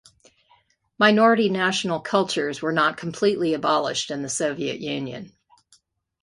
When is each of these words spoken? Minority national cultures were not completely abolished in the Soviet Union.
Minority 0.97 1.47
national 1.49 1.99
cultures 1.99 2.59
were 2.59 2.71
not 2.71 2.97
completely 2.97 3.53
abolished 3.53 4.09
in 4.09 4.23
the 4.23 4.29
Soviet 4.29 4.79
Union. 4.79 5.31